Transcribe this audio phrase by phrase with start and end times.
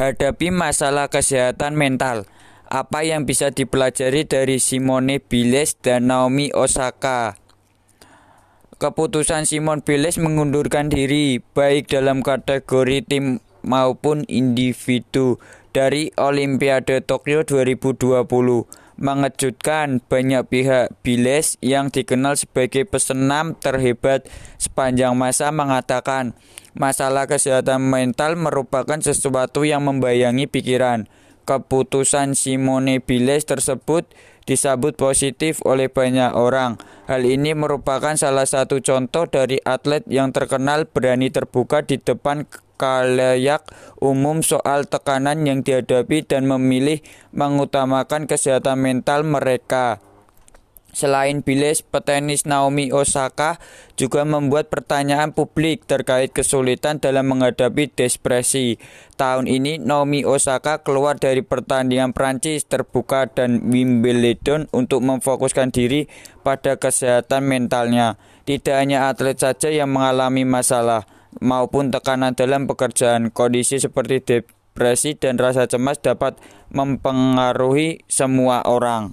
[0.00, 2.24] Hadapi masalah kesehatan mental.
[2.72, 7.36] Apa yang bisa dipelajari dari Simone Biles dan Naomi Osaka?
[8.80, 15.36] Keputusan Simone Biles mengundurkan diri baik dalam kategori tim maupun individu
[15.76, 18.16] dari Olimpiade Tokyo 2020
[19.00, 20.94] mengejutkan banyak pihak.
[21.00, 24.28] Biles yang dikenal sebagai pesenam terhebat
[24.60, 26.36] sepanjang masa mengatakan
[26.76, 31.08] masalah kesehatan mental merupakan sesuatu yang membayangi pikiran.
[31.50, 34.06] Keputusan Simone Biles tersebut
[34.46, 36.78] disambut positif oleh banyak orang.
[37.10, 42.46] Hal ini merupakan salah satu contoh dari atlet yang terkenal berani terbuka di depan
[42.78, 43.66] kalayak
[43.98, 47.02] umum soal tekanan yang dihadapi dan memilih
[47.34, 49.98] mengutamakan kesehatan mental mereka.
[50.90, 53.62] Selain Biles, petenis Naomi Osaka
[53.94, 58.76] juga membuat pertanyaan publik terkait kesulitan dalam menghadapi depresi.
[59.14, 66.10] Tahun ini Naomi Osaka keluar dari pertandingan Prancis terbuka dan Wimbledon untuk memfokuskan diri
[66.42, 68.18] pada kesehatan mentalnya.
[68.44, 71.06] Tidak hanya atlet saja yang mengalami masalah
[71.38, 73.30] maupun tekanan dalam pekerjaan.
[73.30, 76.36] Kondisi seperti depresi dan rasa cemas dapat
[76.74, 79.08] mempengaruhi semua orang.